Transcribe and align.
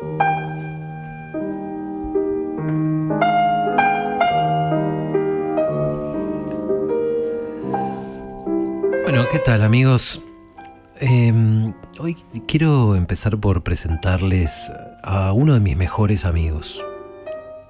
Bueno, 0.00 0.14
¿qué 9.32 9.40
tal 9.44 9.62
amigos? 9.62 10.22
Em, 11.00 11.74
hoy 11.98 12.16
quiero 12.46 12.94
empezar 12.94 13.38
por 13.38 13.64
presentarles 13.64 14.70
a 15.02 15.32
uno 15.32 15.54
de 15.54 15.60
mis 15.60 15.76
mejores 15.76 16.24
amigos. 16.24 16.84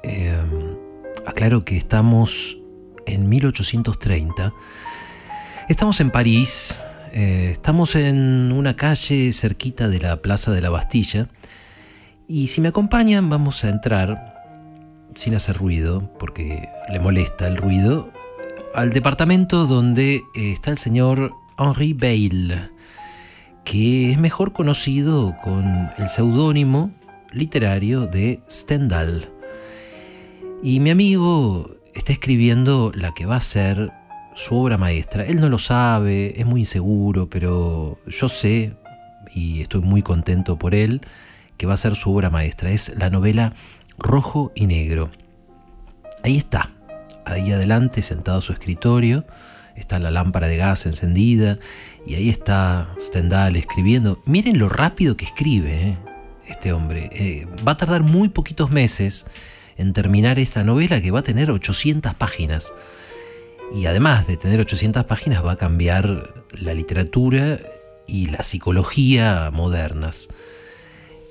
Em, 0.03 0.77
aclaro 1.25 1.65
que 1.65 1.79
estamos 1.79 2.59
en 3.07 3.31
1830. 3.31 4.53
Estamos 5.71 6.01
en 6.01 6.11
París, 6.11 6.79
eh, 7.13 7.49
estamos 7.53 7.95
en 7.95 8.53
una 8.53 8.77
calle 8.77 9.33
cerquita 9.33 9.89
de 9.89 10.01
la 10.01 10.21
Plaza 10.21 10.53
de 10.53 10.61
la 10.61 10.69
Bastilla 10.69 11.31
y 12.29 12.49
si 12.49 12.61
me 12.61 12.69
acompañan 12.69 13.31
vamos 13.31 13.65
a 13.65 13.71
entrar 13.71 14.35
sin 15.15 15.35
hacer 15.35 15.57
ruido, 15.57 16.13
porque 16.19 16.69
le 16.91 17.01
molesta 17.01 17.49
el 17.49 17.57
ruido, 17.57 18.13
al 18.75 18.91
departamento 18.91 19.67
donde 19.67 20.17
eh, 20.17 20.53
está 20.53 20.71
el 20.71 20.79
señor 20.79 21.35
Henri 21.59 21.95
Bayle, 21.95 22.71
que 23.65 24.13
es 24.13 24.19
mejor 24.19 24.53
conocido 24.53 25.35
con 25.43 25.91
el 25.97 26.09
seudónimo 26.09 26.93
literario 27.33 28.07
de 28.07 28.43
Stendhal. 28.49 29.31
Y 30.63 30.81
mi 30.81 30.91
amigo 30.91 31.71
está 31.95 32.13
escribiendo 32.13 32.93
la 32.95 33.13
que 33.15 33.27
va 33.27 33.37
a 33.37 33.41
ser 33.41 33.91
su 34.35 34.55
obra 34.55 34.79
maestra. 34.79 35.25
Él 35.25 35.41
no 35.41 35.49
lo 35.49 35.59
sabe, 35.59 36.39
es 36.41 36.47
muy 36.47 36.61
inseguro, 36.61 37.29
pero 37.29 37.99
yo 38.07 38.29
sé, 38.29 38.77
y 39.35 39.63
estoy 39.63 39.81
muy 39.81 40.03
contento 40.03 40.59
por 40.59 40.75
él, 40.75 41.01
que 41.59 41.67
va 41.67 41.75
a 41.75 41.77
ser 41.77 41.97
su 41.97 42.15
obra 42.15 42.31
maestra. 42.31 42.71
Es 42.71 42.95
la 42.97 43.11
novela 43.11 43.53
Rojo 43.99 44.53
y 44.55 44.67
Negro. 44.67 45.11
Ahí 46.23 46.39
está, 46.39 46.71
ahí 47.25 47.53
adelante, 47.53 48.03
sentado 48.03 48.39
a 48.39 48.43
su 48.43 48.53
escritorio, 48.53 49.27
está 49.77 49.99
la 49.99 50.11
lámpara 50.11 50.49
de 50.49 50.57
gas 50.57 50.87
encendida, 50.87 51.59
y 52.07 52.15
ahí 52.15 52.31
está 52.31 52.89
Stendhal 52.99 53.57
escribiendo. 53.57 54.23
Miren 54.25 54.59
lo 54.59 54.69
rápido 54.69 55.17
que 55.17 55.27
escribe 55.27 55.89
¿eh? 55.89 55.99
este 56.47 56.73
hombre. 56.73 57.11
Eh, 57.13 57.47
va 57.67 57.73
a 57.73 57.77
tardar 57.77 58.03
muy 58.03 58.29
poquitos 58.29 58.71
meses 58.71 59.27
en 59.77 59.93
terminar 59.93 60.39
esta 60.39 60.65
novela 60.65 61.01
que 61.01 61.11
va 61.11 61.21
a 61.21 61.23
tener 61.23 61.51
800 61.51 62.15
páginas. 62.15 62.73
Y 63.73 63.87
además 63.87 64.27
de 64.27 64.37
tener 64.37 64.61
800 64.61 65.05
páginas 65.05 65.45
va 65.45 65.53
a 65.53 65.57
cambiar 65.57 66.33
la 66.53 66.73
literatura 66.73 67.61
y 68.07 68.27
la 68.27 68.43
psicología 68.43 69.51
modernas. 69.53 70.29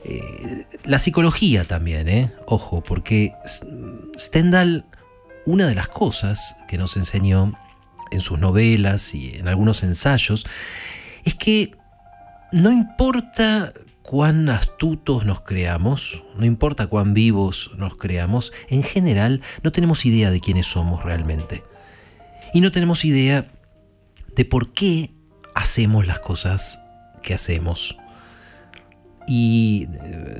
Eh, 0.03 0.65
la 0.83 0.99
psicología 0.99 1.65
también, 1.65 2.07
¿eh? 2.07 2.31
Ojo, 2.45 2.81
porque 2.81 3.33
Stendhal, 4.17 4.85
una 5.45 5.67
de 5.67 5.75
las 5.75 5.87
cosas 5.87 6.55
que 6.67 6.77
nos 6.77 6.95
enseñó 6.97 7.53
en 8.11 8.21
sus 8.21 8.39
novelas 8.39 9.13
y 9.13 9.35
en 9.35 9.47
algunos 9.47 9.83
ensayos, 9.83 10.45
es 11.23 11.35
que 11.35 11.75
no 12.51 12.71
importa 12.71 13.73
cuán 14.01 14.47
astutos 14.47 15.25
nos 15.25 15.41
creamos, 15.41 16.23
no 16.37 16.45
importa 16.45 16.87
cuán 16.87 17.13
vivos 17.13 17.71
nos 17.75 17.97
creamos, 17.97 18.53
en 18.69 18.83
general 18.83 19.41
no 19.63 19.73
tenemos 19.73 20.05
idea 20.05 20.31
de 20.31 20.39
quiénes 20.39 20.67
somos 20.67 21.03
realmente 21.03 21.63
y 22.53 22.61
no 22.61 22.71
tenemos 22.71 23.03
idea 23.03 23.51
de 24.35 24.45
por 24.45 24.71
qué 24.71 25.11
hacemos 25.55 26.07
las 26.07 26.19
cosas 26.19 26.79
que 27.21 27.33
hacemos. 27.33 27.97
Y 29.27 29.87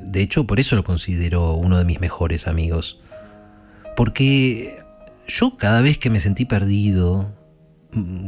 de 0.02 0.22
hecho 0.22 0.46
por 0.46 0.58
eso 0.60 0.74
lo 0.74 0.84
considero 0.84 1.52
uno 1.54 1.78
de 1.78 1.84
mis 1.84 2.00
mejores 2.00 2.46
amigos. 2.46 3.00
Porque 3.96 4.78
yo 5.26 5.56
cada 5.56 5.80
vez 5.80 5.98
que 5.98 6.10
me 6.10 6.20
sentí 6.20 6.44
perdido, 6.44 7.34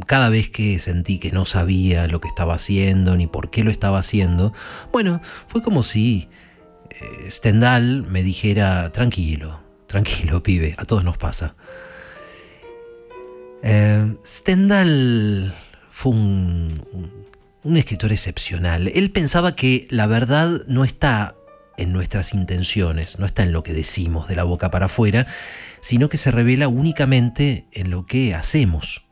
cada 0.05 0.29
vez 0.29 0.49
que 0.49 0.79
sentí 0.79 1.17
que 1.17 1.31
no 1.31 1.45
sabía 1.45 2.07
lo 2.07 2.21
que 2.21 2.27
estaba 2.27 2.55
haciendo 2.55 3.15
ni 3.17 3.27
por 3.27 3.49
qué 3.49 3.63
lo 3.63 3.71
estaba 3.71 3.99
haciendo, 3.99 4.53
bueno, 4.91 5.21
fue 5.47 5.63
como 5.63 5.83
si 5.83 6.29
eh, 6.89 7.31
Stendhal 7.31 8.03
me 8.03 8.23
dijera, 8.23 8.91
tranquilo, 8.91 9.61
tranquilo, 9.87 10.43
pibe, 10.43 10.75
a 10.77 10.85
todos 10.85 11.03
nos 11.03 11.17
pasa. 11.17 11.55
Eh, 13.63 14.15
Stendhal 14.25 15.53
fue 15.91 16.11
un, 16.11 16.81
un 17.63 17.77
escritor 17.77 18.11
excepcional. 18.11 18.87
Él 18.93 19.11
pensaba 19.11 19.55
que 19.55 19.87
la 19.89 20.07
verdad 20.07 20.61
no 20.67 20.83
está 20.83 21.35
en 21.77 21.93
nuestras 21.93 22.33
intenciones, 22.33 23.19
no 23.19 23.25
está 23.25 23.43
en 23.43 23.51
lo 23.51 23.63
que 23.63 23.73
decimos 23.73 24.27
de 24.27 24.35
la 24.35 24.43
boca 24.43 24.71
para 24.71 24.87
afuera, 24.87 25.27
sino 25.79 26.09
que 26.09 26.17
se 26.17 26.31
revela 26.31 26.67
únicamente 26.67 27.65
en 27.71 27.89
lo 27.89 28.05
que 28.05 28.35
hacemos. 28.35 29.05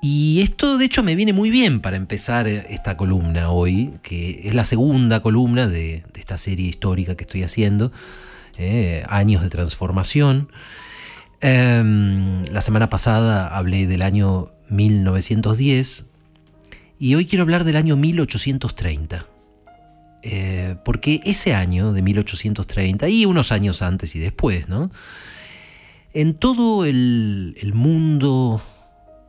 Y 0.00 0.42
esto 0.42 0.78
de 0.78 0.84
hecho 0.84 1.02
me 1.02 1.16
viene 1.16 1.32
muy 1.32 1.50
bien 1.50 1.80
para 1.80 1.96
empezar 1.96 2.46
esta 2.46 2.96
columna 2.96 3.50
hoy, 3.50 3.94
que 4.02 4.42
es 4.44 4.54
la 4.54 4.64
segunda 4.64 5.20
columna 5.20 5.66
de, 5.66 6.04
esta 6.14 6.38
serie 6.38 6.68
histórica 6.68 7.16
que 7.16 7.24
estoy 7.24 7.42
haciendo, 7.42 7.90
eh, 8.56 9.04
Años 9.08 9.42
de 9.42 9.48
Transformación. 9.48 10.52
Em, 11.40 12.44
la 12.44 12.60
semana 12.60 12.90
pasada 12.90 13.48
hablé 13.56 13.86
del 13.86 14.02
año 14.02 14.52
1910 14.70 16.08
y 16.98 17.14
hoy 17.14 17.26
quiero 17.26 17.42
hablar 17.42 17.64
del 17.64 17.76
año 17.76 17.96
1830. 17.96 19.26
Eh, 20.22 20.76
porque 20.84 21.20
ese 21.24 21.54
año 21.54 21.92
de 21.92 22.02
1830 22.02 23.08
y 23.08 23.24
unos 23.24 23.52
años 23.52 23.82
antes 23.82 24.16
y 24.16 24.18
después, 24.18 24.68
¿no? 24.68 24.90
En 26.12 26.34
todo 26.34 26.84
el, 26.84 27.54
mundo 27.72 28.60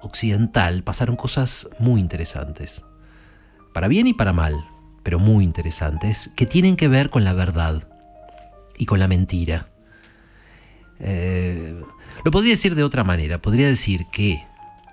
occidental 0.02 0.84
pasaron 0.84 1.16
cosas 1.16 1.70
muy 1.78 2.02
interesantes. 2.02 2.86
Para 3.74 3.88
bien 3.88 4.08
y 4.08 4.14
para 4.14 4.34
mal, 4.34 4.66
pero 5.04 5.20
muy 5.20 5.44
interesantes, 5.44 6.32
que 6.36 6.46
tienen 6.48 6.76
que 6.76 6.88
ver 6.88 7.10
con 7.10 7.24
la 7.24 7.34
verdad 7.34 7.88
y 8.78 8.86
con 8.86 9.00
la 9.00 9.08
mentira. 9.08 9.68
Eh, 11.00 11.80
lo 12.24 12.32
podría 12.32 12.52
decir 12.52 12.74
de 12.74 12.84
otra 12.84 13.04
manera, 13.04 13.42
podría 13.42 13.68
decir 13.68 14.08
que 14.12 14.44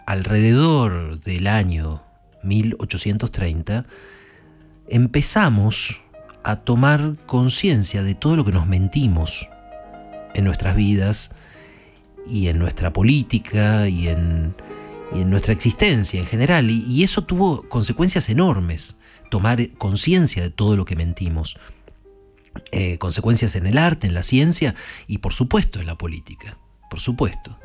alrededor 0.07 1.21
del 1.21 1.47
año 1.47 2.06
1830 2.47 3.87
empezamos 4.89 6.01
a 6.45 6.57
tomar 6.57 7.17
conciencia 7.27 8.03
de 8.03 8.15
todo 8.15 8.37
lo 8.37 8.45
que 8.45 8.53
nos 8.53 8.67
mentimos 8.67 9.49
en 10.35 10.45
nuestras 10.45 10.77
vidas 10.77 11.31
y 12.29 12.49
en 12.49 12.59
nuestra 12.59 12.93
política 12.93 13.89
y 13.89 14.09
en, 14.09 14.55
nuestra 15.13 15.53
existencia 15.53 16.21
en 16.21 16.27
general. 16.27 16.71
y 16.71 17.03
eso 17.03 17.23
tuvo 17.23 17.69
consecuencias 17.69 18.29
enormes, 18.29 18.97
tomar 19.31 19.71
conciencia 19.79 20.43
de 20.43 20.51
todo 20.51 20.77
lo 20.77 20.85
que 20.85 20.97
mentimos. 20.97 21.57
Eh, 22.73 22.99
consecuencias 22.99 23.55
en 23.57 23.67
el 23.67 23.79
arte, 23.79 24.07
en 24.07 24.15
la 24.15 24.23
ciencia 24.23 24.75
y 25.07 25.19
por 25.19 25.33
supuesto 25.33 25.81
en 25.81 25.87
la 25.87 25.97
política. 25.97 26.59
Por 26.91 27.01
supuesto. 27.01 27.59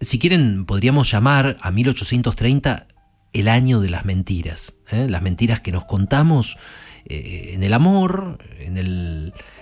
Si 0.00 0.18
quieren, 0.18 0.64
podríamos 0.64 1.10
llamar 1.10 1.56
a 1.60 1.70
1830 1.70 2.86
el 3.32 3.48
año 3.48 3.80
de 3.80 3.90
las 3.90 4.04
mentiras. 4.04 4.76
¿eh? 4.90 5.06
Las 5.08 5.22
mentiras 5.22 5.60
que 5.60 5.72
nos 5.72 5.84
contamos 5.84 6.58
eh, 7.06 7.50
en 7.54 7.62
el 7.62 7.72
amor, 7.72 8.38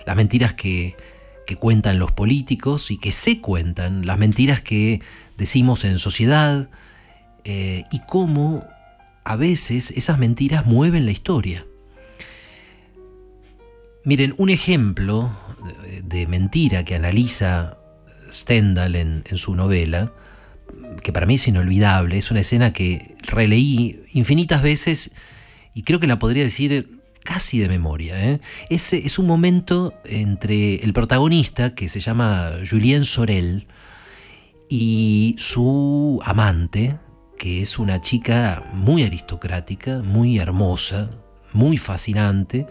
las 0.05 0.15
mentiras 0.15 0.53
que, 0.53 0.95
que 1.45 1.55
cuentan 1.55 1.99
los 1.99 2.11
políticos 2.11 2.91
y 2.91 2.97
que 2.97 3.11
se 3.11 3.41
cuentan, 3.41 4.05
las 4.05 4.17
mentiras 4.17 4.61
que 4.61 5.01
decimos 5.37 5.85
en 5.85 5.99
sociedad 5.99 6.69
y 7.49 8.01
cómo 8.07 8.65
a 9.23 9.37
veces 9.37 9.91
esas 9.91 10.19
mentiras 10.19 10.65
mueven 10.65 11.05
la 11.05 11.13
historia. 11.13 11.65
Miren, 14.03 14.33
un 14.37 14.49
ejemplo 14.49 15.31
de 16.03 16.27
mentira 16.27 16.83
que 16.83 16.95
analiza 16.95 17.77
Stendhal 18.31 18.95
en, 18.95 19.23
su 19.35 19.55
novela, 19.55 20.11
que 21.01 21.11
para 21.11 21.25
mí 21.25 21.35
es 21.35 21.47
inolvidable, 21.47 22.17
es 22.17 22.31
una 22.31 22.41
escena 22.41 22.73
que 22.73 23.15
releí 23.23 24.01
infinitas 24.13 24.61
veces 24.61 25.11
y 25.73 25.83
creo 25.83 25.99
que 25.99 26.07
la 26.07 26.19
podría 26.19 26.43
decir 26.43 26.99
casi 27.23 27.59
de 27.59 27.67
memoria. 27.67 28.19
¿eh? 28.23 28.39
Es, 28.69 28.93
es, 28.93 29.19
un 29.19 29.27
momento 29.27 29.93
entre 30.05 30.75
el 30.75 30.93
protagonista, 30.93 31.75
que 31.75 31.87
se 31.87 31.99
llama 31.99 32.53
Julien 32.69 33.03
Sorel, 33.03 33.67
y 34.69 35.35
su 35.37 36.21
amante, 36.25 36.97
que 37.37 37.61
es 37.61 37.79
una 37.79 38.01
chica 38.01 38.63
muy 38.73 39.03
aristocrática, 39.03 40.01
muy 40.01 40.39
hermosa, 40.39 41.11
muy 41.53 41.77
fascinante, 41.77 42.65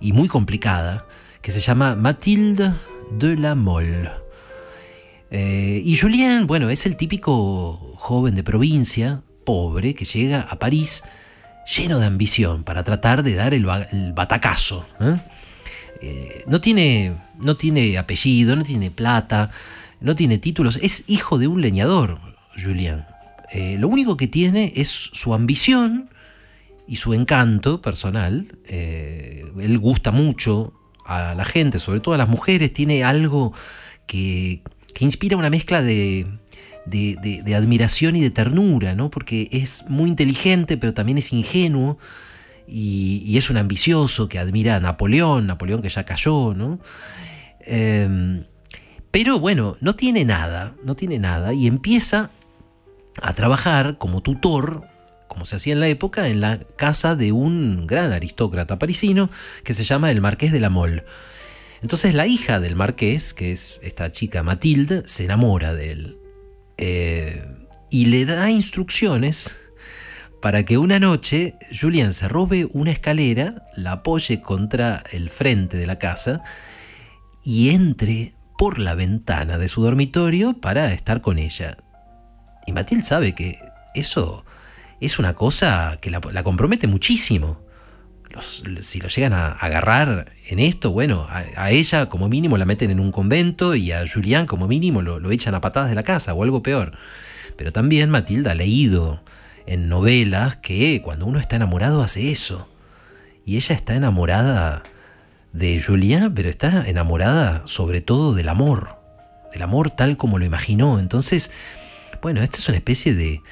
y 0.00 0.12
muy 0.12 0.28
complicada 0.28 1.06
que 1.42 1.52
se 1.52 1.60
llama 1.60 1.94
Mathilde 1.94 2.72
de 3.12 3.36
la 3.36 3.54
Mole. 3.54 4.10
Eh, 5.30 5.82
y 5.84 5.96
Julien, 5.96 6.46
bueno, 6.46 6.70
es 6.70 6.86
el 6.86 6.96
típico 6.96 7.94
joven 7.96 8.34
de 8.34 8.42
provincia, 8.42 9.22
pobre, 9.44 9.94
que 9.94 10.04
llega 10.04 10.42
a 10.42 10.58
París 10.58 11.02
lleno 11.66 11.98
de 11.98 12.06
ambición 12.06 12.64
para 12.64 12.84
tratar 12.84 13.22
de 13.22 13.34
dar 13.34 13.54
el, 13.54 13.64
batacazo. 14.14 14.86
¿eh? 15.00 15.20
Eh, 16.02 16.44
no, 16.46 16.60
tiene, 16.60 17.16
no 17.38 17.56
tiene 17.56 17.98
apellido, 17.98 18.56
no 18.56 18.64
tiene 18.64 18.90
plata, 18.90 19.50
no 20.00 20.14
tiene 20.14 20.38
títulos, 20.38 20.78
es 20.82 21.04
hijo 21.06 21.38
de 21.38 21.46
un 21.46 21.60
leñador, 21.60 22.18
Julián. 22.62 23.06
Eh, 23.52 23.76
lo 23.78 23.88
único 23.88 24.16
que 24.16 24.26
tiene 24.26 24.72
es 24.76 24.88
su 24.88 25.34
ambición 25.34 26.10
y 26.86 26.96
su 26.96 27.14
encanto 27.14 27.80
personal. 27.82 28.58
él 28.66 29.78
gusta 29.78 30.10
mucho 30.10 30.72
a 31.04 31.34
la 31.34 31.44
gente, 31.44 31.78
sobre 31.78 32.00
todo 32.00 32.14
a 32.14 32.18
las 32.18 32.28
mujeres, 32.28 32.72
tiene 32.72 33.04
algo 33.04 33.52
que, 34.06 34.62
que 34.94 35.04
inspira 35.04 35.36
una 35.36 35.50
mezcla 35.50 35.82
de, 35.82 36.26
de, 36.86 37.54
admiración 37.54 38.16
y 38.16 38.20
de 38.20 38.30
ternura, 38.30 38.94
¿no? 38.94 39.10
Porque 39.10 39.48
es 39.52 39.84
muy 39.88 40.10
inteligente, 40.10 40.76
pero 40.76 40.94
también 40.94 41.18
es 41.18 41.32
ingenuo. 41.32 41.98
Y, 42.66 43.36
es 43.36 43.50
un 43.50 43.56
ambicioso 43.56 44.28
que 44.28 44.38
admira 44.38 44.76
a 44.76 44.80
Napoleón, 44.80 45.46
Napoleón 45.46 45.82
que 45.82 45.88
ya 45.88 46.04
cayó, 46.04 46.54
¿no? 46.54 46.78
Em, 47.60 48.44
pero 49.10 49.40
bueno, 49.40 49.76
no 49.80 49.96
tiene 49.96 50.24
nada, 50.24 50.74
no 50.84 50.94
tiene 50.94 51.18
nada, 51.18 51.52
y 51.52 51.66
empieza 51.66 52.30
a 53.20 53.32
trabajar 53.32 53.98
como 53.98 54.22
tutor, 54.22 54.86
como 55.26 55.46
se 55.46 55.56
hacía 55.56 55.72
en 55.72 55.80
la 55.80 55.88
época, 55.88 56.28
en 56.28 56.40
la 56.40 56.60
casa 56.76 57.16
de 57.16 57.32
un 57.32 57.86
gran 57.88 58.12
aristócrata 58.12 58.78
parisino 58.78 59.30
que 59.64 59.74
se 59.74 59.82
llama 59.82 60.10
el 60.12 60.20
Marqués 60.20 60.52
de 60.52 60.60
la 60.60 60.70
Mole. 60.70 61.04
Entonces 61.82 62.14
la 62.14 62.26
hija 62.26 62.60
del 62.60 62.76
marqués, 62.76 63.34
que 63.34 63.52
es 63.52 63.80
esta 63.82 64.12
chica 64.12 64.42
Matilde, 64.42 65.02
se 65.06 65.24
enamora 65.24 65.74
de 65.74 65.92
él. 65.92 66.18
Eh, 66.76 67.44
y 67.90 68.06
le 68.06 68.24
da 68.24 68.50
instrucciones 68.50 69.56
para 70.40 70.64
que 70.64 70.78
una 70.78 70.98
noche 70.98 71.56
Julian 71.78 72.12
se 72.12 72.28
robe 72.28 72.66
una 72.72 72.92
escalera, 72.92 73.66
la 73.76 73.92
apoye 73.92 74.40
contra 74.40 75.02
el 75.12 75.28
frente 75.28 75.76
de 75.76 75.86
la 75.86 75.98
casa 75.98 76.42
y 77.44 77.70
entre 77.70 78.34
por 78.56 78.78
la 78.78 78.94
ventana 78.94 79.58
de 79.58 79.68
su 79.68 79.82
dormitorio 79.82 80.54
para 80.54 80.92
estar 80.92 81.20
con 81.20 81.38
ella. 81.38 81.78
Y 82.66 82.72
Matilde 82.72 83.04
sabe 83.04 83.34
que 83.34 83.58
eso 83.94 84.44
es 85.00 85.18
una 85.18 85.34
cosa 85.34 85.98
que 86.00 86.10
la, 86.10 86.20
compromete 86.42 86.86
muchísimo. 86.86 87.60
Si 88.40 89.00
lo 89.00 89.08
llegan 89.08 89.32
a 89.32 89.52
agarrar 89.52 90.32
en 90.48 90.58
esto, 90.60 90.92
bueno, 90.92 91.26
a, 91.28 91.70
ella 91.70 92.08
como 92.08 92.28
mínimo 92.28 92.56
la 92.58 92.64
meten 92.64 92.90
en 92.90 93.00
un 93.00 93.12
convento 93.12 93.74
y 93.74 93.92
a 93.92 94.04
Julián 94.06 94.46
como 94.46 94.68
mínimo 94.68 95.02
lo, 95.02 95.18
lo 95.18 95.30
echan 95.30 95.54
a 95.54 95.60
patadas 95.60 95.88
de 95.88 95.94
la 95.94 96.02
casa 96.02 96.34
o 96.34 96.42
algo 96.42 96.62
peor. 96.62 96.92
Pero 97.56 97.72
también 97.72 98.10
Matilda 98.10 98.52
ha 98.52 98.54
leído 98.54 99.22
en 99.66 99.88
novelas 99.88 100.56
que 100.56 101.02
cuando 101.02 101.26
uno 101.26 101.38
está 101.38 101.56
enamorado 101.56 102.02
hace 102.02 102.30
eso. 102.30 102.68
Y 103.44 103.56
ella 103.56 103.74
está 103.74 103.94
enamorada 103.94 104.82
de 105.52 105.82
Julián, 105.82 106.34
pero 106.34 106.48
está 106.48 106.88
enamorada 106.88 107.62
sobre 107.66 108.00
todo 108.00 108.34
del 108.34 108.48
amor, 108.48 108.96
del 109.52 109.62
amor 109.62 109.90
tal 109.90 110.16
como 110.16 110.38
lo 110.38 110.44
imaginó. 110.44 110.98
Entonces, 110.98 111.50
bueno, 112.22 112.42
esto 112.42 112.58
es 112.58 112.68
una 112.68 112.78
especie 112.78 113.14
de, 113.14 113.42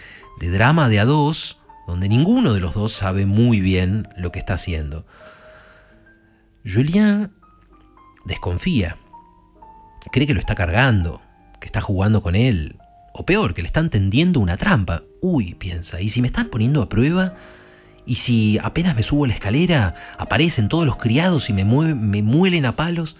de 0.40 0.50
drama 0.50 0.88
de 0.88 1.00
a 1.00 1.04
dos, 1.04 1.57
donde 1.88 2.10
ninguno 2.10 2.52
de 2.52 2.60
los 2.60 2.74
dos 2.74 2.92
sabe 2.92 3.24
muy 3.24 3.60
bien 3.60 4.08
lo 4.14 4.30
que 4.30 4.38
está 4.38 4.54
haciendo. 4.54 5.06
Julián 6.62 7.32
desconfía, 8.26 8.98
cree 10.12 10.26
que 10.26 10.34
lo 10.34 10.40
está 10.40 10.54
cargando, 10.54 11.22
que 11.58 11.64
está 11.64 11.80
jugando 11.80 12.22
con 12.22 12.36
él, 12.36 12.76
o 13.14 13.24
peor, 13.24 13.54
que 13.54 13.62
le 13.62 13.66
están 13.66 13.88
tendiendo 13.88 14.38
una 14.38 14.58
trampa. 14.58 15.02
Uy, 15.22 15.54
piensa, 15.54 16.02
¿y 16.02 16.10
si 16.10 16.20
me 16.20 16.26
están 16.26 16.48
poniendo 16.48 16.82
a 16.82 16.90
prueba? 16.90 17.36
¿Y 18.04 18.16
si 18.16 18.58
apenas 18.62 18.94
me 18.94 19.02
subo 19.02 19.26
la 19.26 19.32
escalera, 19.32 19.94
aparecen 20.18 20.68
todos 20.68 20.84
los 20.84 20.96
criados 20.96 21.48
y 21.48 21.54
me, 21.54 21.64
me 21.64 22.22
muelen 22.22 22.66
a 22.66 22.76
palos? 22.76 23.16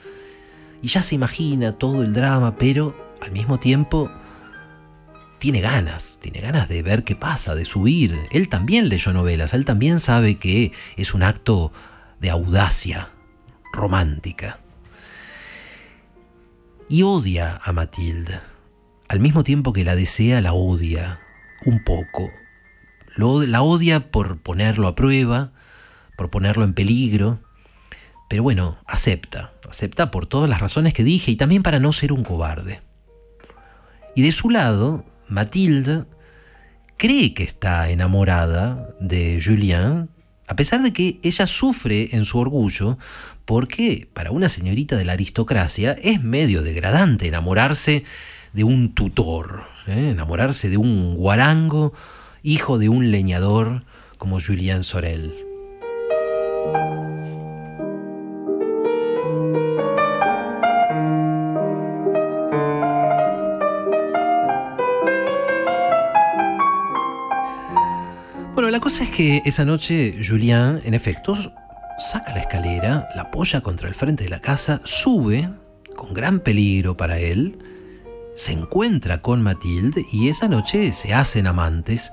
Y 0.83 0.89
ya 0.89 1.01
se 1.01 1.15
imagina 1.15 1.73
todo 1.73 2.03
el 2.03 2.13
drama, 2.13 2.57
pero 2.59 2.95
al 3.23 3.33
mismo 3.33 3.59
tiempo 3.59 4.11
tiene 5.39 5.61
ganas, 5.61 6.19
tiene 6.21 6.41
ganas 6.41 6.69
de 6.69 6.83
ver 6.83 7.05
qué 7.05 7.15
pasa, 7.17 7.55
de 7.55 7.65
subir. 7.65 8.19
Él 8.31 8.49
también 8.49 8.89
leyó 8.89 9.13
novelas, 9.13 9.55
él 9.55 9.65
también 9.65 10.01
sabe 10.01 10.37
que 10.37 10.73
es 10.97 11.15
un 11.15 11.23
acto 11.23 11.73
de 12.21 12.31
audacia 12.31 13.11
romántica. 13.73 14.61
Y 16.89 17.03
odia 17.03 17.61
a 17.63 17.73
Matilde. 17.73 18.41
Al 19.09 19.21
mismo 19.21 19.45
tiempo 19.45 19.73
que 19.73 19.85
la 19.85 19.95
desea, 19.95 20.41
la 20.41 20.53
odia 20.53 21.21
un 21.65 21.83
poco. 21.85 22.31
la 23.17 23.63
odia 23.63 24.11
por 24.11 24.39
ponerlo 24.39 24.87
a 24.89 24.95
prueba, 24.95 25.53
por 26.17 26.31
ponerlo 26.31 26.65
en 26.65 26.75
peligro. 26.75 27.41
Pero 28.29 28.43
bueno, 28.43 28.79
acepta, 28.87 29.53
acepta 29.69 30.11
por 30.11 30.27
todas 30.27 30.51
las 30.51 30.61
razones 30.61 30.93
que 30.93 31.05
dije 31.05 31.31
y 31.31 31.37
también 31.37 31.63
para 31.63 31.79
no 31.79 31.93
ser 31.93 32.13
un 32.13 32.25
cobarde. 32.25 32.81
Y 34.15 34.23
de 34.23 34.33
su 34.33 34.51
lado, 34.51 35.05
Matilde 35.29 36.05
cree 36.97 37.35
que 37.35 37.45
está 37.45 37.91
enamorada 37.91 38.91
de 39.01 39.41
Julien, 39.43 40.11
a 40.47 40.57
pesar 40.57 40.83
de 40.83 40.93
que 40.93 41.21
ella 41.23 41.47
sufre 41.47 42.17
en 42.17 42.25
su 42.25 42.39
orgullo, 42.39 42.99
porque 43.45 44.09
para 44.13 44.31
una 44.31 44.49
señorita 44.49 44.97
de 44.97 45.05
la 45.05 45.13
aristocracia 45.13 45.93
es 46.03 46.23
medio 46.23 46.63
degradante 46.63 47.29
enamorarse 47.29 48.05
de 48.53 48.65
un 48.65 48.95
tutor, 48.95 49.65
¿eh? 49.87 50.11
enamorarse 50.11 50.69
de 50.69 50.77
un 50.77 51.15
guarango, 51.15 51.93
hijo 52.43 52.79
de 52.79 52.89
un 52.89 53.11
leñador 53.11 53.85
como 54.17 54.41
Julien 54.41 54.83
Sorel. 54.83 55.35
Bueno, 68.59 68.73
la 68.73 68.81
cosa 68.81 69.05
es 69.05 69.11
que 69.11 69.41
esa 69.45 69.65
noche 69.65 70.19
Julien, 70.21 70.81
en 70.83 70.93
efecto, 70.93 71.37
saca 71.97 72.35
la 72.35 72.41
escalera, 72.41 73.09
la 73.15 73.23
apoya 73.23 73.61
contra 73.61 73.89
el 73.89 73.95
frente 73.95 74.25
de 74.25 74.31
la 74.31 74.41
casa, 74.41 74.81
sube, 74.83 75.49
con 75.95 76.13
gran 76.13 76.41
peligro 76.41 76.97
para 76.97 77.21
él, 77.21 77.57
se 78.35 78.51
encuentra 78.51 79.23
con 79.23 79.43
Matilde 79.43 80.05
y 80.11 80.29
esa 80.29 80.49
noche 80.49 80.91
se 80.91 81.15
hacen 81.15 81.47
amantes. 81.47 82.13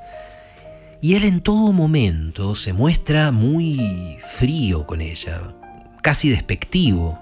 Y 1.02 1.16
él 1.16 1.24
en 1.24 1.42
todo 1.42 1.74
momento 1.74 2.54
se 2.54 2.74
muestra 2.74 3.32
muy 3.32 4.20
frío 4.22 4.86
con 4.86 5.02
ella, 5.02 5.56
casi 6.04 6.30
despectivo, 6.30 7.18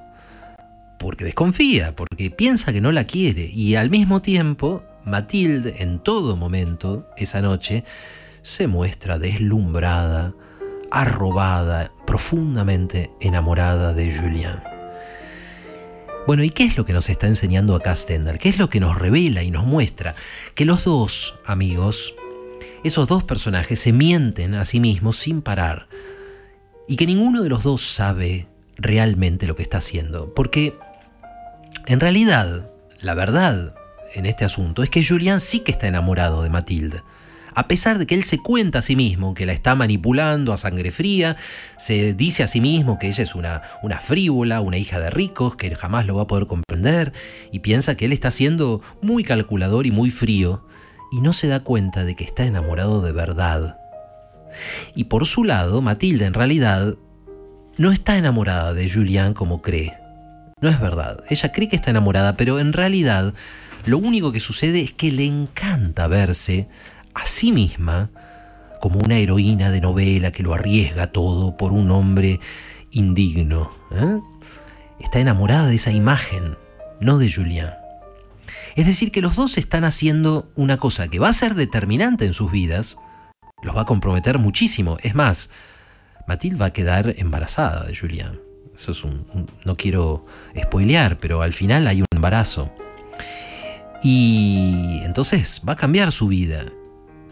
porque 1.00 1.24
desconfía, 1.24 1.96
porque 1.96 2.30
piensa 2.30 2.74
que 2.74 2.82
no 2.82 2.92
la 2.92 3.06
quiere. 3.06 3.46
Y 3.46 3.76
al 3.76 3.90
mismo 3.90 4.22
tiempo, 4.22 4.84
Matilde 5.06 5.76
en 5.80 6.00
todo 6.00 6.36
momento, 6.36 7.08
esa 7.16 7.42
noche, 7.42 7.86
se 8.44 8.68
muestra 8.68 9.18
deslumbrada, 9.18 10.34
arrobada, 10.92 11.92
profundamente 12.06 13.10
enamorada 13.20 13.94
de 13.94 14.14
Julien. 14.16 14.62
Bueno, 16.28 16.44
¿y 16.44 16.52
qué 16.52 16.66
es 16.66 16.78
lo 16.78 16.86
que 16.86 16.94
nos 16.94 17.10
está 17.10 17.28
enseñando 17.28 17.76
acá 17.76 17.96
Stendhal? 17.96 18.38
¿Qué 18.38 18.50
es 18.50 18.60
lo 18.60 18.70
que 18.70 18.80
nos 18.80 18.98
revela 18.98 19.44
y 19.44 19.52
nos 19.52 19.66
muestra? 19.66 20.16
Que 20.56 20.66
los 20.66 20.86
dos, 20.86 21.36
amigos, 21.46 22.14
esos 22.84 23.08
dos 23.08 23.24
personajes 23.24 23.80
se 23.80 23.92
mienten 23.92 24.54
a 24.54 24.66
sí 24.66 24.80
mismos 24.80 25.18
sin 25.18 25.42
parar 25.42 25.88
y 26.88 26.98
que 26.98 27.08
ninguno 27.08 27.42
de 27.44 27.50
los 27.50 27.64
dos 27.64 27.82
sabe 27.82 28.48
realmente 28.78 29.48
lo 29.48 29.56
que 29.56 29.64
está 29.64 29.78
haciendo. 29.78 30.34
Porque 30.34 30.78
en 31.88 32.00
realidad, 32.00 32.70
la 33.00 33.14
verdad 33.14 33.76
en 34.14 34.26
este 34.26 34.46
asunto 34.46 34.84
es 34.84 34.90
que 34.90 35.04
Julian 35.04 35.40
sí 35.40 35.62
que 35.62 35.72
está 35.72 35.88
enamorado 35.88 36.44
de 36.44 36.50
Matilde 36.50 37.02
a 37.56 37.68
pesar 37.68 37.98
de 37.98 38.06
que 38.06 38.16
él 38.16 38.24
se 38.24 38.40
cuenta 38.40 38.80
a 38.80 38.82
sí 38.82 38.96
mismo 38.96 39.34
que 39.34 39.46
la 39.46 39.54
está 39.54 39.76
manipulando 39.76 40.54
a 40.54 40.58
sangre 40.58 40.92
fría, 40.92 41.36
se 41.78 42.14
dice 42.14 42.44
a 42.44 42.48
sí 42.48 42.62
mismo 42.62 43.00
que 43.00 43.08
ella 43.08 43.24
es 43.24 43.36
una, 43.36 43.62
frívola, 44.00 44.62
una 44.62 44.78
hija 44.78 45.00
de 45.00 45.10
ricos, 45.10 45.56
que 45.56 45.74
jamás 45.76 46.06
lo 46.06 46.16
va 46.16 46.24
a 46.24 46.28
poder 46.28 46.48
comprender, 46.48 47.14
y 47.52 47.60
piensa 47.60 47.96
que 47.96 48.06
él 48.06 48.14
está 48.14 48.32
siendo 48.32 48.82
muy 49.02 49.24
calculador 49.24 49.86
y 49.86 49.92
muy 49.92 50.10
frío, 50.10 50.66
y 51.12 51.22
no 51.22 51.34
se 51.34 51.48
da 51.48 51.62
cuenta 51.62 52.04
de 52.04 52.16
que 52.16 52.24
está 52.24 52.44
enamorado 52.46 53.02
de 53.02 53.12
verdad. 53.12 53.78
Y 54.96 55.06
por 55.06 55.26
su 55.26 55.44
lado, 55.44 55.82
Matilda 55.82 56.26
en 56.26 56.34
realidad 56.34 56.96
no 57.78 57.92
está 57.92 58.18
enamorada 58.18 58.74
de 58.74 58.90
Julián 58.90 59.34
como 59.34 59.62
cree. 59.62 59.94
No 60.62 60.70
es 60.70 60.80
verdad. 60.80 61.24
Ella 61.30 61.52
cree 61.52 61.68
que 61.68 61.76
está 61.76 61.92
enamorada, 61.92 62.38
pero 62.38 62.60
en 62.60 62.72
realidad 62.72 63.34
lo 63.86 63.98
único 63.98 64.32
que 64.32 64.40
sucede 64.40 64.80
es 64.82 64.94
que 64.94 65.12
le 65.12 65.26
encanta 65.26 66.08
verse 66.08 66.68
a 67.14 67.26
sí 67.26 67.52
misma 67.52 68.10
como 68.82 69.00
una 69.00 69.18
heroína 69.18 69.72
de 69.72 69.80
novela 69.82 70.32
que 70.32 70.44
lo 70.44 70.54
arriesga 70.54 71.08
todo 71.08 71.56
por 71.56 71.72
un 71.72 71.90
hombre 71.92 72.40
indigno. 72.92 73.72
¿eh? 73.92 74.20
Está 75.00 75.20
enamorada 75.20 75.68
de 75.68 75.76
esa 75.76 75.92
imagen, 75.92 76.58
no 77.00 77.18
de 77.18 77.32
Julián. 77.32 77.74
Es 78.76 78.86
decir, 78.86 79.12
que 79.12 79.22
los 79.22 79.36
dos 79.36 79.58
están 79.58 79.84
haciendo 79.84 80.52
una 80.56 80.78
cosa 80.78 81.08
que 81.08 81.20
va 81.20 81.30
a 81.30 81.34
ser 81.34 81.56
determinante 81.56 82.26
en 82.26 82.34
sus 82.34 82.52
vidas, 82.52 82.98
los 83.62 83.76
va 83.76 83.82
a 83.82 83.86
comprometer 83.86 84.40
muchísimo. 84.40 84.98
Es 85.02 85.16
más, 85.16 85.50
Matilde 86.28 86.58
va 86.58 86.68
a 86.68 86.74
quedar 86.74 87.14
embarazada 87.18 87.86
de 87.86 87.96
Julián. 87.96 88.40
Eso 88.74 88.92
es 88.92 89.04
un, 89.04 89.50
no 89.64 89.78
quiero 89.78 90.26
spoilear, 90.60 91.20
pero 91.20 91.42
al 91.42 91.54
final 91.54 91.88
hay 91.88 92.02
un 92.02 92.08
embarazo. 92.14 92.72
Y 94.04 95.00
entonces 95.04 95.62
va 95.68 95.74
a 95.74 95.78
cambiar 95.78 96.12
su 96.12 96.28
vida. 96.28 96.66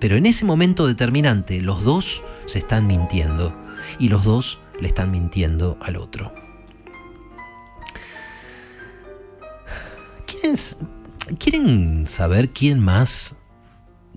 Pero 0.01 0.15
en 0.15 0.25
ese 0.25 0.45
momento 0.45 0.87
determinante, 0.87 1.61
los 1.61 1.83
dos 1.83 2.23
se 2.45 2.57
están 2.57 2.87
mintiendo. 2.87 3.55
Y 3.99 4.09
los 4.09 4.23
dos 4.23 4.59
le 4.81 4.87
están 4.87 5.11
mintiendo 5.11 5.77
al 5.79 5.95
otro. 5.95 6.33
¿Quieren, 10.25 10.55
¿quieren 11.37 12.07
saber 12.07 12.49
quién 12.49 12.79
más? 12.79 13.35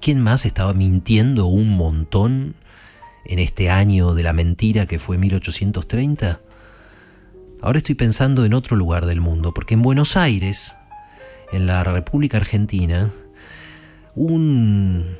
¿Quién 0.00 0.22
más 0.22 0.46
estaba 0.46 0.72
mintiendo 0.72 1.46
un 1.46 1.76
montón 1.76 2.54
en 3.26 3.38
este 3.38 3.68
año 3.68 4.14
de 4.14 4.22
la 4.22 4.32
mentira 4.32 4.86
que 4.86 4.98
fue 4.98 5.18
1830? 5.18 6.40
Ahora 7.60 7.78
estoy 7.78 7.94
pensando 7.94 8.46
en 8.46 8.54
otro 8.54 8.74
lugar 8.74 9.04
del 9.04 9.20
mundo, 9.20 9.52
porque 9.52 9.74
en 9.74 9.82
Buenos 9.82 10.16
Aires, 10.16 10.76
en 11.52 11.66
la 11.66 11.84
República 11.84 12.38
Argentina, 12.38 13.10
un 14.14 15.16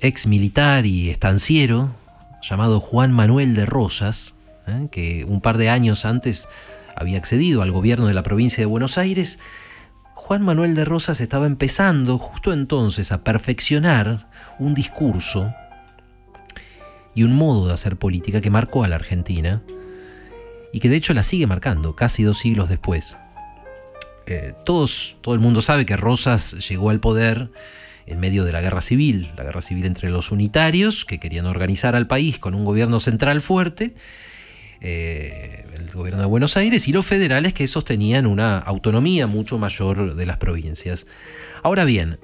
ex 0.00 0.26
militar 0.26 0.86
y 0.86 1.10
estanciero 1.10 1.94
llamado 2.42 2.80
Juan 2.80 3.12
Manuel 3.12 3.54
de 3.54 3.66
Rosas, 3.66 4.34
¿eh? 4.66 4.88
que 4.90 5.24
un 5.24 5.40
par 5.40 5.58
de 5.58 5.70
años 5.70 6.04
antes 6.04 6.48
había 6.94 7.18
accedido 7.18 7.62
al 7.62 7.72
gobierno 7.72 8.06
de 8.06 8.14
la 8.14 8.22
provincia 8.22 8.60
de 8.60 8.66
Buenos 8.66 8.98
Aires, 8.98 9.38
Juan 10.14 10.42
Manuel 10.42 10.74
de 10.74 10.84
Rosas 10.84 11.20
estaba 11.20 11.46
empezando 11.46 12.18
justo 12.18 12.52
entonces 12.52 13.12
a 13.12 13.24
perfeccionar 13.24 14.28
un 14.58 14.74
discurso 14.74 15.54
y 17.14 17.22
un 17.22 17.32
modo 17.32 17.68
de 17.68 17.74
hacer 17.74 17.96
política 17.96 18.40
que 18.40 18.50
marcó 18.50 18.84
a 18.84 18.88
la 18.88 18.96
Argentina 18.96 19.62
y 20.72 20.80
que 20.80 20.88
de 20.88 20.96
hecho 20.96 21.14
la 21.14 21.22
sigue 21.22 21.46
marcando 21.46 21.96
casi 21.96 22.24
dos 22.24 22.38
siglos 22.38 22.68
después. 22.68 23.16
Eh, 24.26 24.54
todos, 24.64 25.16
todo 25.22 25.34
el 25.34 25.40
mundo 25.40 25.62
sabe 25.62 25.86
que 25.86 25.96
Rosas 25.96 26.68
llegó 26.68 26.90
al 26.90 27.00
poder 27.00 27.50
en 28.08 28.20
medio 28.20 28.44
de 28.44 28.52
la 28.52 28.60
guerra 28.60 28.80
civil, 28.80 29.30
la 29.36 29.44
guerra 29.44 29.62
civil 29.62 29.84
entre 29.84 30.08
los 30.10 30.32
unitarios, 30.32 31.04
que 31.04 31.20
querían 31.20 31.46
organizar 31.46 31.94
al 31.94 32.06
país 32.06 32.38
con 32.38 32.54
un 32.54 32.64
gobierno 32.64 33.00
central 33.00 33.40
fuerte, 33.40 33.94
eh, 34.80 35.66
el 35.76 35.90
gobierno 35.90 36.20
de 36.20 36.26
Buenos 36.26 36.56
Aires, 36.56 36.88
y 36.88 36.92
los 36.92 37.06
federales 37.06 37.52
que 37.52 37.66
sostenían 37.66 38.26
una 38.26 38.58
autonomía 38.58 39.26
mucho 39.26 39.58
mayor 39.58 40.14
de 40.14 40.26
las 40.26 40.38
provincias. 40.38 41.06
Ahora 41.62 41.84
bien, 41.84 42.18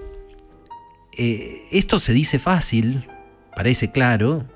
eh, 1.19 1.57
esto 1.71 1.99
se 1.99 2.13
dice 2.13 2.39
fácil, 2.39 3.07
parece 3.55 3.93
claro, 3.93 4.47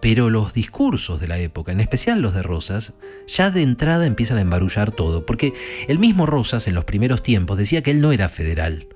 pero 0.00 0.30
los 0.30 0.52
discursos 0.52 1.20
de 1.20 1.28
la 1.28 1.38
época, 1.38 1.72
en 1.72 1.80
especial 1.80 2.20
los 2.20 2.34
de 2.34 2.42
Rosas, 2.42 2.94
ya 3.26 3.50
de 3.50 3.62
entrada 3.62 4.06
empiezan 4.06 4.38
a 4.38 4.42
embarullar 4.42 4.92
todo, 4.92 5.26
porque 5.26 5.52
el 5.88 5.98
mismo 5.98 6.26
Rosas 6.26 6.68
en 6.68 6.74
los 6.74 6.84
primeros 6.84 7.22
tiempos 7.22 7.58
decía 7.58 7.82
que 7.82 7.90
él 7.90 8.00
no 8.00 8.12
era 8.12 8.28
federal. 8.28 8.88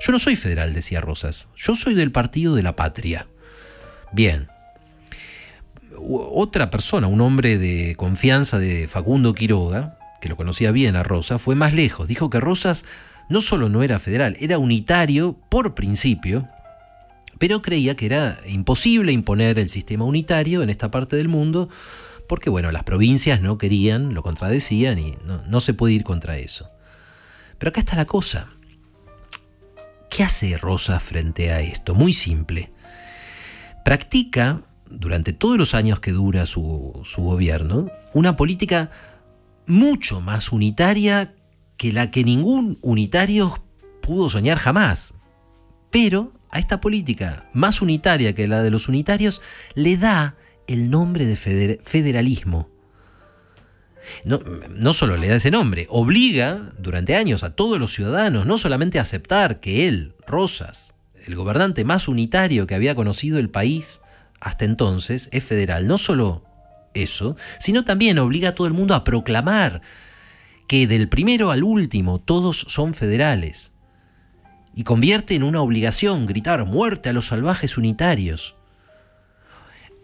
Yo 0.00 0.12
no 0.12 0.18
soy 0.18 0.36
federal, 0.36 0.74
decía 0.74 1.00
Rosas, 1.00 1.48
yo 1.56 1.74
soy 1.74 1.94
del 1.94 2.12
Partido 2.12 2.54
de 2.54 2.62
la 2.62 2.76
Patria. 2.76 3.26
Bien. 4.12 4.48
Otra 5.96 6.70
persona, 6.70 7.06
un 7.06 7.20
hombre 7.20 7.56
de 7.58 7.94
confianza 7.96 8.58
de 8.58 8.88
Facundo 8.88 9.34
Quiroga, 9.34 9.98
que 10.20 10.28
lo 10.28 10.36
conocía 10.36 10.72
bien 10.72 10.96
a 10.96 11.02
Rosas, 11.02 11.40
fue 11.40 11.54
más 11.54 11.72
lejos. 11.72 12.08
Dijo 12.08 12.30
que 12.30 12.40
Rosas 12.40 12.84
no 13.28 13.40
solo 13.40 13.68
no 13.68 13.82
era 13.82 13.98
federal, 13.98 14.36
era 14.40 14.58
unitario 14.58 15.38
por 15.48 15.74
principio, 15.74 16.48
pero 17.38 17.62
creía 17.62 17.94
que 17.94 18.06
era 18.06 18.40
imposible 18.46 19.12
imponer 19.12 19.58
el 19.58 19.68
sistema 19.68 20.04
unitario 20.04 20.62
en 20.62 20.70
esta 20.70 20.90
parte 20.90 21.16
del 21.16 21.28
mundo 21.28 21.68
porque 22.26 22.50
bueno, 22.50 22.72
las 22.72 22.84
provincias 22.84 23.40
no 23.40 23.58
querían, 23.58 24.14
lo 24.14 24.22
contradecían 24.22 24.98
y 24.98 25.16
no, 25.24 25.42
no 25.46 25.60
se 25.60 25.74
puede 25.74 25.94
ir 25.94 26.04
contra 26.04 26.38
eso. 26.38 26.70
Pero 27.58 27.70
acá 27.70 27.80
está 27.80 27.96
la 27.96 28.06
cosa. 28.06 28.48
¿Qué 30.14 30.22
hace 30.22 30.56
Rosa 30.56 31.00
frente 31.00 31.50
a 31.50 31.60
esto? 31.60 31.96
Muy 31.96 32.12
simple. 32.12 32.70
Practica, 33.84 34.62
durante 34.88 35.32
todos 35.32 35.58
los 35.58 35.74
años 35.74 35.98
que 35.98 36.12
dura 36.12 36.46
su, 36.46 37.00
su 37.02 37.22
gobierno, 37.22 37.88
una 38.12 38.36
política 38.36 38.92
mucho 39.66 40.20
más 40.20 40.52
unitaria 40.52 41.34
que 41.76 41.92
la 41.92 42.12
que 42.12 42.22
ningún 42.22 42.78
unitario 42.80 43.60
pudo 44.02 44.30
soñar 44.30 44.58
jamás. 44.58 45.14
Pero 45.90 46.32
a 46.48 46.60
esta 46.60 46.80
política 46.80 47.50
más 47.52 47.82
unitaria 47.82 48.36
que 48.36 48.46
la 48.46 48.62
de 48.62 48.70
los 48.70 48.88
unitarios 48.88 49.42
le 49.74 49.96
da 49.96 50.36
el 50.68 50.90
nombre 50.90 51.26
de 51.26 51.34
federalismo. 51.82 52.68
No, 54.24 54.92
solo 54.92 55.16
le 55.16 55.28
da 55.28 55.36
ese 55.36 55.50
nombre, 55.50 55.86
obliga 55.88 56.72
durante 56.78 57.16
años 57.16 57.44
a 57.44 57.54
todos 57.54 57.78
los 57.78 57.92
ciudadanos 57.92 58.46
no 58.46 58.58
solamente 58.58 58.98
a 58.98 59.02
aceptar 59.02 59.60
que 59.60 59.88
él, 59.88 60.14
Rosas, 60.26 60.94
el 61.26 61.34
gobernante 61.36 61.84
más 61.84 62.08
unitario 62.08 62.66
que 62.66 62.74
había 62.74 62.94
conocido 62.94 63.38
el 63.38 63.50
país 63.50 64.00
hasta 64.40 64.64
entonces, 64.64 65.28
es 65.32 65.42
federal. 65.42 65.86
No 65.86 65.96
solo 65.96 66.44
eso, 66.92 67.36
sino 67.58 67.84
también 67.84 68.18
obliga 68.18 68.50
a 68.50 68.54
todo 68.54 68.66
el 68.66 68.74
mundo 68.74 68.94
a 68.94 69.04
proclamar 69.04 69.82
que 70.66 70.86
del 70.86 71.08
primero 71.08 71.50
al 71.50 71.62
último 71.62 72.20
todos 72.20 72.66
son 72.68 72.94
federales 72.94 73.72
y 74.74 74.84
convierte 74.84 75.34
en 75.34 75.42
una 75.42 75.62
obligación 75.62 76.26
gritar 76.26 76.64
muerte 76.64 77.08
a 77.08 77.12
los 77.12 77.28
salvajes 77.28 77.78
unitarios. 77.78 78.56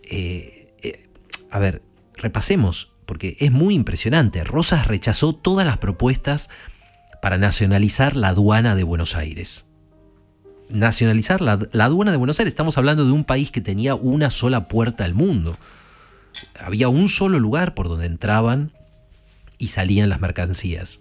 Eh, 0.05 0.73
eh, 0.83 1.09
a 1.51 1.59
ver, 1.59 1.83
repasemos, 2.15 2.93
porque 3.11 3.37
es 3.41 3.51
muy 3.51 3.75
impresionante. 3.75 4.45
Rosas 4.45 4.87
rechazó 4.87 5.35
todas 5.35 5.67
las 5.67 5.79
propuestas 5.79 6.49
para 7.21 7.39
nacionalizar 7.39 8.15
la 8.15 8.29
aduana 8.29 8.77
de 8.77 8.85
Buenos 8.85 9.17
Aires. 9.17 9.67
Nacionalizar 10.69 11.41
la, 11.41 11.55
aduana 11.55 12.13
de 12.13 12.17
Buenos 12.17 12.39
Aires, 12.39 12.53
estamos 12.53 12.79
hablando 12.79 13.05
de 13.05 13.11
un 13.11 13.25
país 13.25 13.51
que 13.51 13.61
tenía 13.61 13.97
una 13.97 14.31
sola 14.31 14.69
puerta 14.69 15.05
al 15.05 15.15
mundo. 15.15 15.59
Había 16.65 16.89
un 16.89 17.09
solo 17.09 17.41
lugar 17.41 17.75
por 17.75 17.89
donde 17.89 18.07
entraban 18.07 18.71
y 19.59 19.67
salían 19.67 20.09
las 20.09 20.21
mercancías 20.21 21.01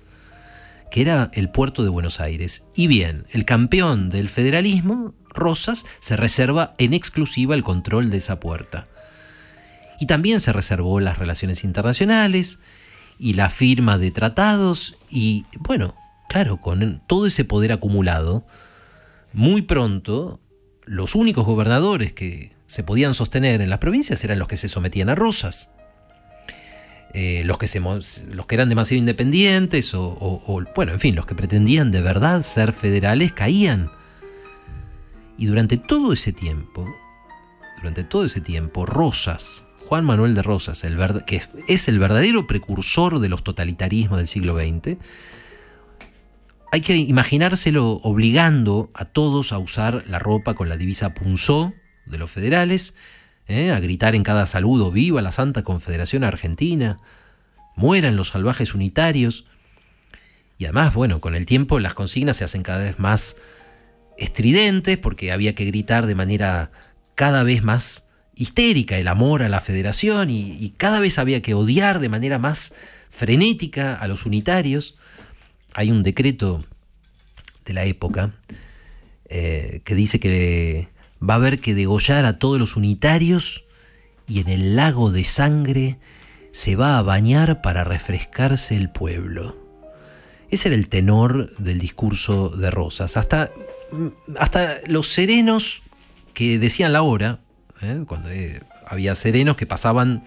que 0.90 1.02
era 1.02 1.30
el 1.34 1.52
puerto 1.52 1.84
de 1.84 1.90
Buenos 1.90 2.20
Aires. 2.20 2.66
Y 2.74 2.88
bien, 2.88 3.28
el 3.30 3.46
campeón 3.46 4.10
del 4.10 4.30
federalismo, 4.30 5.14
Rosas, 5.30 5.86
se 6.00 6.18
reserva 6.18 6.74
en 6.80 6.96
exclusiva 6.96 7.54
el 7.54 7.64
control 7.64 8.10
de 8.10 8.18
esa 8.18 8.40
puerta. 8.40 8.88
Y 10.00 10.06
también 10.06 10.40
se 10.40 10.54
reservó 10.54 11.00
las 11.00 11.18
relaciones 11.18 11.64
internacionales 11.64 12.60
y 13.18 13.34
la 13.34 13.50
firma 13.50 13.98
de 13.98 14.12
tratados 14.12 14.98
y, 15.10 15.46
bueno, 15.60 15.96
claro, 16.30 16.58
con 16.58 17.02
todo 17.06 17.28
ese 17.28 17.44
poder 17.44 17.72
acumulado, 17.74 18.46
muy 19.34 19.62
pronto 19.62 20.40
los 20.86 21.16
únicos 21.16 21.46
gobernadores 21.46 22.14
que 22.14 22.54
se 22.66 22.84
podían 22.84 23.14
sostener 23.14 23.62
en 23.62 23.70
las 23.70 23.80
provincias 23.80 24.24
eran 24.24 24.40
los 24.40 24.48
que 24.48 24.58
se 24.58 24.70
sometían 24.70 25.10
a 25.10 25.16
Rosas. 25.16 25.72
Eh, 27.14 27.42
los, 27.44 27.58
que 27.58 27.68
se, 27.68 27.80
los 27.80 28.46
que 28.46 28.56
eran 28.56 28.70
demasiado 28.70 29.00
independientes 29.00 29.96
o, 29.96 30.64
bueno, 30.76 30.94
en 30.94 31.00
fin, 31.00 31.16
los 31.16 31.26
que 31.26 31.34
pretendían 31.34 31.92
de 31.92 32.02
verdad 32.02 32.44
ser 32.44 32.72
federales 32.72 33.34
caían. 33.34 33.92
Y 35.38 35.48
durante 35.48 35.78
todo 35.78 36.14
ese 36.14 36.32
tiempo, 36.32 36.86
durante 37.78 38.04
todo 38.04 38.26
ese 38.26 38.42
tiempo, 38.42 38.86
Rosas, 38.86 39.66
Juan 39.90 40.06
Manuel 40.06 40.36
de 40.36 40.44
Rosas, 40.44 40.84
el 40.84 41.00
que 41.26 41.42
es, 41.68 41.88
el 41.88 41.98
verdadero 41.98 42.46
precursor 42.46 43.18
de 43.18 43.28
los 43.28 43.44
totalitarismos 43.44 44.20
del 44.20 44.28
siglo 44.28 44.56
XX, 44.56 44.98
hay 46.72 46.82
que 46.82 46.96
imaginárselo 46.96 47.94
obligando 48.04 48.92
a 48.94 49.06
todos 49.06 49.52
a 49.52 49.58
usar 49.58 50.04
la 50.06 50.20
ropa 50.20 50.54
con 50.54 50.70
la 50.70 50.78
divisa 50.78 51.16
punzó 51.16 51.74
de 52.06 52.20
los 52.20 52.30
federales, 52.30 52.94
¿eh? 53.48 53.72
a 53.72 53.80
gritar 53.80 54.14
en 54.14 54.22
cada 54.22 54.46
saludo, 54.46 54.92
viva 54.92 55.24
la 55.24 55.32
Santa 55.32 55.64
Confederación 55.64 56.24
Argentina, 56.24 57.00
mueran 57.76 58.16
los 58.16 58.28
salvajes 58.28 58.76
unitarios. 58.76 59.46
Y 60.60 60.66
además, 60.66 60.94
bueno, 60.94 61.20
con 61.20 61.34
el 61.34 61.48
tiempo 61.48 61.80
las 61.80 61.96
consignas 61.96 62.38
se 62.38 62.44
hacen 62.44 62.62
cada 62.62 62.84
vez 62.84 63.00
más 63.00 63.38
estridentes 64.20 65.00
porque 65.00 65.32
había 65.32 65.56
que 65.56 65.66
gritar 65.66 66.06
de 66.06 66.14
manera 66.14 66.70
cada 67.16 67.42
vez 67.42 67.64
más 67.64 68.09
histérica 68.40 68.98
el 68.98 69.10
amor 69.10 69.44
a 69.44 69.50
la 69.50 69.60
federación 69.60 70.30
y, 70.30 70.74
cada 70.78 71.02
vez 71.02 71.20
había 71.20 71.42
que 71.42 71.54
odiar 71.54 72.00
de 72.00 72.08
manera 72.08 72.40
más 72.40 72.74
frenética 73.10 73.96
a 73.96 74.08
los 74.08 74.26
unitarios. 74.26 74.98
Hay 75.74 75.92
un 75.92 76.04
decreto 76.04 76.64
de 77.66 77.74
la 77.74 77.84
época 77.84 78.34
eh, 79.26 79.82
que 79.84 79.94
dice 79.94 80.22
que 80.22 80.88
va 81.22 81.34
a 81.34 81.38
haber 81.38 81.60
que 81.60 81.76
degollar 81.76 82.26
a 82.26 82.40
todos 82.40 82.58
los 82.58 82.78
unitarios 82.78 83.66
y 84.26 84.40
en 84.40 84.48
el 84.48 84.76
lago 84.78 85.12
de 85.12 85.26
sangre 85.26 86.00
se 86.54 86.78
va 86.78 86.98
a 86.98 87.04
bañar 87.04 87.62
para 87.62 87.84
refrescarse 87.84 88.78
el 88.78 88.90
pueblo. 88.90 89.58
Ese 90.50 90.70
era 90.70 90.78
el 90.78 90.88
tenor 90.88 91.56
del 91.58 91.78
discurso 91.78 92.50
de 92.50 92.72
Rosas. 92.72 93.18
Hasta, 93.18 93.52
hasta 94.38 94.78
los 94.88 95.08
serenos 95.08 95.84
que 96.34 96.58
decían 96.58 96.94
la 96.94 97.02
hora, 97.02 97.42
¿eh? 97.82 98.04
cuando 98.08 98.30
eh, 98.30 98.62
había 98.88 99.16
serenos 99.16 99.56
que 99.56 99.66
pasaban 99.66 100.24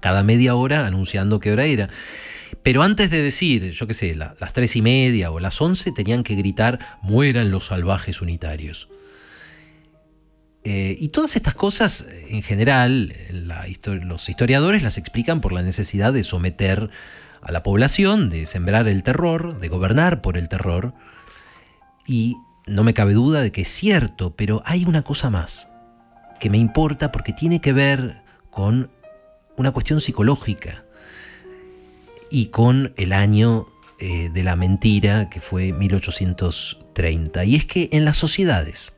cada 0.00 0.22
media 0.22 0.54
hora 0.54 0.86
anunciando 0.86 1.40
qué 1.40 1.52
hora 1.52 1.64
era. 1.64 1.88
Pero 2.62 2.82
antes 2.82 3.10
de 3.10 3.22
decir, 3.22 3.72
yo 3.72 3.86
qué 3.86 3.94
sé, 3.94 4.14
las 4.14 4.52
tres 4.52 4.76
y 4.76 4.82
media 4.82 5.30
o 5.30 5.40
las 5.40 5.60
once, 5.60 5.92
tenían 5.92 6.22
que 6.22 6.34
gritar, 6.34 6.78
mueran 7.02 7.50
los 7.50 7.66
salvajes 7.66 8.22
unitarios. 8.22 8.88
Eh, 10.64 10.96
y 10.98 11.08
todas 11.08 11.36
estas 11.36 11.54
cosas, 11.54 12.06
en 12.28 12.42
general, 12.42 13.14
los 13.30 14.28
historiadores 14.28 14.82
las 14.82 14.98
explican 14.98 15.40
por 15.40 15.52
la 15.52 15.62
necesidad 15.62 16.12
de 16.12 16.24
someter 16.24 16.90
a 17.40 17.52
la 17.52 17.62
población, 17.62 18.30
de 18.30 18.46
sembrar 18.46 18.88
el 18.88 19.04
terror, 19.04 19.60
de 19.60 19.68
gobernar 19.68 20.20
por 20.20 20.36
el 20.36 20.48
terror. 20.48 20.92
Y 22.06 22.36
no 22.66 22.82
me 22.82 22.94
cabe 22.94 23.12
duda 23.12 23.42
de 23.42 23.52
que 23.52 23.62
es 23.62 23.68
cierto, 23.68 24.34
pero 24.34 24.62
hay 24.66 24.84
una 24.84 25.02
cosa 25.02 25.30
más 25.30 25.70
que 26.38 26.50
me 26.50 26.58
importa 26.58 27.12
porque 27.12 27.32
tiene 27.32 27.60
que 27.60 27.72
ver 27.72 28.22
con 28.50 28.90
una 29.56 29.72
cuestión 29.72 30.00
psicológica 30.00 30.84
y 32.30 32.46
con 32.46 32.92
el 32.96 33.12
año 33.12 33.66
eh, 33.98 34.30
de 34.32 34.42
la 34.42 34.56
mentira 34.56 35.30
que 35.30 35.40
fue 35.40 35.72
1830. 35.72 37.44
Y 37.44 37.56
es 37.56 37.64
que 37.64 37.88
en 37.92 38.04
las 38.04 38.16
sociedades, 38.16 38.94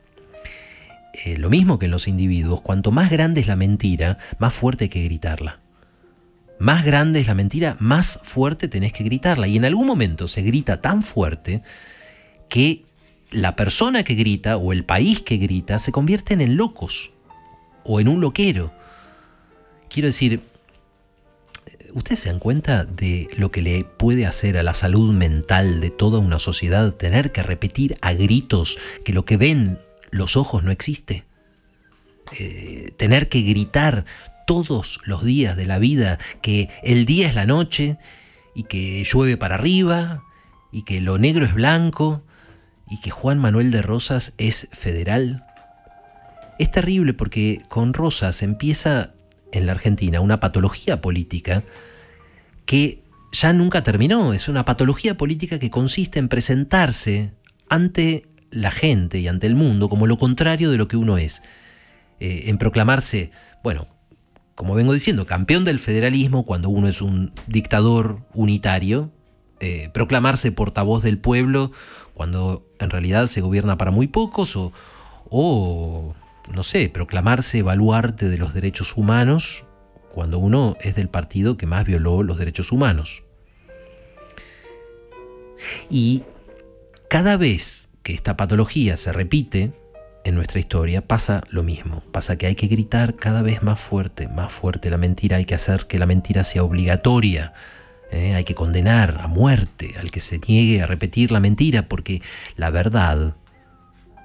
eh, 1.24 1.36
lo 1.38 1.50
mismo 1.50 1.78
que 1.78 1.86
en 1.86 1.92
los 1.92 2.08
individuos, 2.08 2.60
cuanto 2.60 2.90
más 2.90 3.10
grande 3.10 3.40
es 3.40 3.46
la 3.46 3.56
mentira, 3.56 4.18
más 4.38 4.54
fuerte 4.54 4.84
hay 4.84 4.88
que 4.88 5.04
gritarla. 5.04 5.60
Más 6.58 6.84
grande 6.84 7.20
es 7.20 7.28
la 7.28 7.34
mentira, 7.34 7.76
más 7.78 8.18
fuerte 8.24 8.66
tenés 8.66 8.92
que 8.92 9.04
gritarla. 9.04 9.46
Y 9.46 9.56
en 9.56 9.64
algún 9.64 9.86
momento 9.86 10.26
se 10.26 10.42
grita 10.42 10.80
tan 10.80 11.02
fuerte 11.02 11.62
que 12.48 12.84
la 13.30 13.54
persona 13.54 14.02
que 14.02 14.14
grita 14.14 14.56
o 14.56 14.72
el 14.72 14.84
país 14.84 15.20
que 15.20 15.36
grita 15.36 15.78
se 15.78 15.92
convierten 15.92 16.40
en 16.40 16.56
locos 16.56 17.12
o 17.84 18.00
en 18.00 18.08
un 18.08 18.20
loquero. 18.20 18.72
Quiero 19.88 20.08
decir, 20.08 20.42
¿ustedes 21.92 22.20
se 22.20 22.28
dan 22.28 22.38
cuenta 22.38 22.84
de 22.84 23.28
lo 23.36 23.50
que 23.50 23.62
le 23.62 23.84
puede 23.84 24.26
hacer 24.26 24.58
a 24.58 24.62
la 24.62 24.74
salud 24.74 25.12
mental 25.12 25.80
de 25.80 25.90
toda 25.90 26.18
una 26.18 26.38
sociedad 26.38 26.92
tener 26.92 27.32
que 27.32 27.42
repetir 27.42 27.96
a 28.00 28.12
gritos 28.12 28.78
que 29.04 29.12
lo 29.12 29.24
que 29.24 29.36
ven 29.36 29.78
los 30.10 30.36
ojos 30.36 30.62
no 30.62 30.70
existe? 30.70 31.24
Eh, 32.38 32.92
tener 32.98 33.28
que 33.28 33.40
gritar 33.42 34.04
todos 34.46 35.00
los 35.04 35.24
días 35.24 35.56
de 35.56 35.66
la 35.66 35.78
vida 35.78 36.18
que 36.42 36.68
el 36.82 37.06
día 37.06 37.28
es 37.28 37.34
la 37.34 37.46
noche 37.46 37.98
y 38.54 38.64
que 38.64 39.04
llueve 39.04 39.36
para 39.36 39.54
arriba 39.54 40.24
y 40.72 40.82
que 40.82 41.00
lo 41.00 41.18
negro 41.18 41.44
es 41.44 41.54
blanco 41.54 42.22
y 42.90 43.00
que 43.00 43.10
Juan 43.10 43.38
Manuel 43.38 43.70
de 43.70 43.82
Rosas 43.82 44.34
es 44.38 44.68
federal. 44.72 45.44
Es 46.58 46.70
terrible 46.70 47.14
porque 47.14 47.62
con 47.68 47.94
Rosas 47.94 48.42
empieza 48.42 49.14
en 49.52 49.66
la 49.66 49.72
Argentina 49.72 50.20
una 50.20 50.40
patología 50.40 51.00
política 51.00 51.62
que 52.66 53.02
ya 53.32 53.52
nunca 53.52 53.82
terminó. 53.82 54.32
Es 54.34 54.48
una 54.48 54.64
patología 54.64 55.16
política 55.16 55.58
que 55.58 55.70
consiste 55.70 56.18
en 56.18 56.28
presentarse 56.28 57.32
ante 57.68 58.26
la 58.50 58.70
gente 58.70 59.18
y 59.18 59.28
ante 59.28 59.46
el 59.46 59.54
mundo 59.54 59.88
como 59.88 60.06
lo 60.06 60.18
contrario 60.18 60.70
de 60.70 60.78
lo 60.78 60.88
que 60.88 60.96
uno 60.96 61.18
es. 61.18 61.42
Eh, 62.20 62.44
en 62.46 62.58
proclamarse, 62.58 63.30
bueno, 63.62 63.86
como 64.56 64.74
vengo 64.74 64.92
diciendo, 64.92 65.26
campeón 65.26 65.64
del 65.64 65.78
federalismo 65.78 66.44
cuando 66.44 66.68
uno 66.68 66.88
es 66.88 67.00
un 67.00 67.32
dictador 67.46 68.22
unitario, 68.34 69.12
eh, 69.60 69.90
proclamarse 69.94 70.50
portavoz 70.50 71.02
del 71.02 71.18
pueblo 71.18 71.70
cuando 72.14 72.66
en 72.80 72.90
realidad 72.90 73.26
se 73.26 73.40
gobierna 73.40 73.78
para 73.78 73.92
muy 73.92 74.08
pocos 74.08 74.56
o, 74.56 74.72
o 75.30 76.14
no 76.52 76.62
sé, 76.62 76.88
proclamarse 76.88 77.62
baluarte 77.62 78.28
de 78.28 78.38
los 78.38 78.54
derechos 78.54 78.96
humanos 78.96 79.64
cuando 80.12 80.38
uno 80.38 80.76
es 80.80 80.94
del 80.94 81.08
partido 81.08 81.56
que 81.56 81.66
más 81.66 81.84
violó 81.84 82.22
los 82.22 82.38
derechos 82.38 82.72
humanos. 82.72 83.22
Y 85.90 86.24
cada 87.08 87.36
vez 87.36 87.88
que 88.02 88.14
esta 88.14 88.36
patología 88.36 88.96
se 88.96 89.12
repite 89.12 89.72
en 90.24 90.34
nuestra 90.34 90.60
historia, 90.60 91.06
pasa 91.06 91.42
lo 91.50 91.62
mismo. 91.62 92.02
Pasa 92.12 92.36
que 92.36 92.46
hay 92.46 92.54
que 92.54 92.66
gritar 92.66 93.16
cada 93.16 93.42
vez 93.42 93.62
más 93.62 93.80
fuerte, 93.80 94.28
más 94.28 94.52
fuerte 94.52 94.90
la 94.90 94.98
mentira, 94.98 95.36
hay 95.36 95.44
que 95.44 95.54
hacer 95.54 95.86
que 95.86 95.98
la 95.98 96.06
mentira 96.06 96.44
sea 96.44 96.64
obligatoria. 96.64 97.54
¿eh? 98.10 98.34
Hay 98.34 98.44
que 98.44 98.54
condenar 98.54 99.18
a 99.20 99.26
muerte 99.26 99.94
al 99.98 100.10
que 100.10 100.20
se 100.20 100.38
niegue 100.38 100.82
a 100.82 100.86
repetir 100.86 101.30
la 101.30 101.40
mentira, 101.40 101.88
porque 101.88 102.22
la 102.56 102.70
verdad 102.70 103.34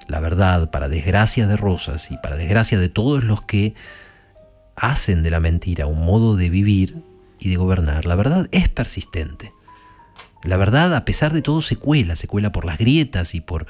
la 0.08 0.20
verdad, 0.20 0.70
para 0.70 0.90
desgracia 0.90 1.48
de 1.48 1.58
Rosas 1.58 2.12
y 2.12 2.18
para 2.18 2.36
desgracia 2.36 2.80
de 2.80 2.90
todos 2.90 3.24
los 3.24 3.42
que 3.42 3.74
hacen 4.76 5.24
de 5.24 5.30
la 5.30 5.40
mentira 5.40 5.86
un 5.88 6.04
modo 6.06 6.36
de 6.36 6.50
vivir 6.50 7.04
y 7.40 7.50
de 7.50 7.56
gobernar, 7.58 8.06
la 8.06 8.16
verdad 8.16 8.48
es 8.52 8.70
persistente. 8.70 9.54
La 10.44 10.58
verdad, 10.58 10.94
a 10.96 11.06
pesar 11.06 11.32
de 11.32 11.42
todo, 11.42 11.62
se 11.62 11.78
cuela, 11.78 12.16
se 12.16 12.28
cuela 12.28 12.52
por 12.52 12.66
las 12.66 12.78
grietas 12.78 13.34
y 13.34 13.42
por, 13.42 13.66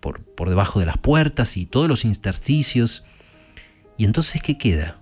por, 0.00 0.22
por 0.22 0.48
debajo 0.48 0.80
de 0.80 0.86
las 0.86 0.98
puertas 0.98 1.56
y 1.56 1.66
todos 1.66 1.88
los 1.88 2.04
intersticios. 2.04 3.04
Y 3.96 4.04
entonces, 4.04 4.42
¿qué 4.42 4.58
queda? 4.58 4.98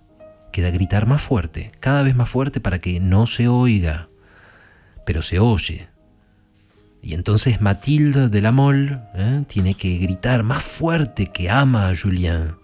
Queda 0.52 0.70
gritar 0.70 1.06
más 1.06 1.22
fuerte, 1.22 1.72
cada 1.80 2.02
vez 2.02 2.14
más 2.14 2.28
fuerte 2.28 2.60
para 2.60 2.80
que 2.80 3.00
no 3.00 3.26
se 3.26 3.48
oiga, 3.48 4.08
pero 5.06 5.22
se 5.22 5.38
oye, 5.38 5.88
y 7.06 7.14
entonces 7.14 7.60
Mathilde 7.60 8.28
de 8.28 8.40
la 8.40 8.50
Mole 8.50 8.98
¿eh? 9.14 9.44
tiene 9.46 9.74
que 9.74 9.96
gritar 9.96 10.42
más 10.42 10.64
fuerte 10.64 11.28
que 11.28 11.48
ama 11.48 11.88
a 11.88 11.94
Julien. 11.94 12.56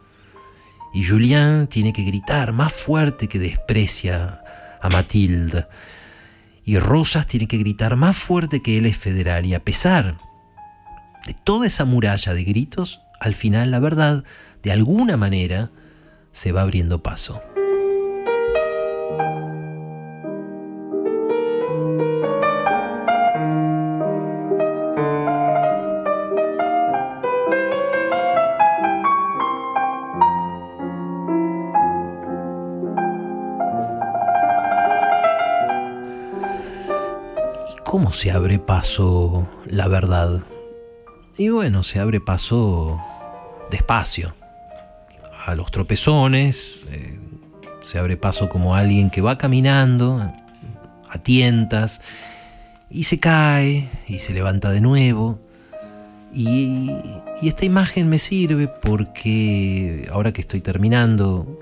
Y 0.92 1.04
Julien 1.04 1.68
tiene 1.68 1.92
que 1.92 2.02
gritar 2.02 2.52
más 2.52 2.72
fuerte 2.72 3.28
que 3.28 3.38
desprecia 3.38 4.42
a 4.80 4.88
Mathilde. 4.88 5.68
Y 6.64 6.76
Rosas 6.78 7.28
tiene 7.28 7.46
que 7.46 7.56
gritar 7.56 7.94
más 7.94 8.16
fuerte 8.16 8.62
que 8.62 8.78
él 8.78 8.86
es 8.86 8.96
federal. 8.96 9.46
Y 9.46 9.54
a 9.54 9.62
pesar 9.62 10.18
de 11.24 11.34
toda 11.44 11.68
esa 11.68 11.84
muralla 11.84 12.34
de 12.34 12.42
gritos, 12.42 13.00
al 13.20 13.34
final 13.34 13.70
la 13.70 13.78
verdad, 13.78 14.24
de 14.64 14.72
alguna 14.72 15.16
manera, 15.16 15.70
se 16.32 16.50
va 16.50 16.62
abriendo 16.62 17.00
paso. 17.00 17.40
¿Cómo 37.92 38.14
se 38.14 38.30
abre 38.30 38.58
paso 38.58 39.46
la 39.66 39.86
verdad? 39.86 40.40
Y 41.36 41.50
bueno, 41.50 41.82
se 41.82 41.98
abre 41.98 42.20
paso 42.20 42.98
despacio, 43.70 44.32
a 45.44 45.54
los 45.54 45.70
tropezones, 45.70 46.86
eh, 46.90 47.18
se 47.82 47.98
abre 47.98 48.16
paso 48.16 48.48
como 48.48 48.74
alguien 48.74 49.10
que 49.10 49.20
va 49.20 49.36
caminando 49.36 50.32
a 51.06 51.18
tientas 51.18 52.00
y 52.88 53.04
se 53.04 53.20
cae 53.20 53.90
y 54.08 54.20
se 54.20 54.32
levanta 54.32 54.70
de 54.70 54.80
nuevo. 54.80 55.38
Y, 56.32 56.90
esta 57.42 57.66
imagen 57.66 58.08
me 58.08 58.18
sirve 58.18 58.68
porque 58.68 60.08
ahora 60.10 60.32
que 60.32 60.40
estoy 60.40 60.62
terminando 60.62 61.60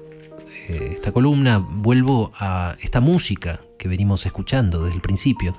eh, 0.68 0.90
esta 0.92 1.10
columna, 1.10 1.58
vuelvo 1.58 2.30
a 2.38 2.76
esta 2.80 3.00
música 3.00 3.58
que 3.76 3.88
venimos 3.88 4.26
escuchando 4.26 4.84
desde 4.84 4.94
el 4.94 5.02
principio. 5.02 5.56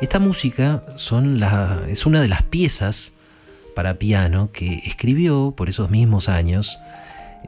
Esta 0.00 0.18
música 0.18 0.82
es 0.94 1.12
una 2.06 2.20
de 2.20 2.28
las 2.28 2.42
piezas 2.42 3.14
para 3.74 3.94
piano 3.94 4.50
que 4.52 4.82
escribió 4.84 5.54
por 5.56 5.70
esos 5.70 5.88
mismos 5.88 6.28
años 6.28 6.78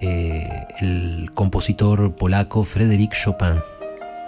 eh, 0.01 0.49
el 0.81 1.31
compositor 1.35 2.17
polaco 2.17 2.65
Frédéric 2.65 3.13
Chopin. 3.13 3.59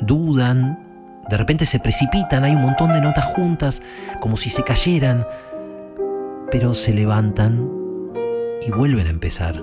dudan, 0.00 0.76
de 1.30 1.36
repente 1.36 1.66
se 1.66 1.78
precipitan, 1.78 2.42
hay 2.42 2.56
un 2.56 2.62
montón 2.62 2.92
de 2.92 3.00
notas 3.00 3.26
juntas, 3.26 3.80
como 4.18 4.36
si 4.36 4.50
se 4.50 4.64
cayeran, 4.64 5.24
pero 6.50 6.74
se 6.74 6.92
levantan 6.92 7.70
y 8.60 8.72
vuelven 8.72 9.06
a 9.06 9.10
empezar. 9.10 9.62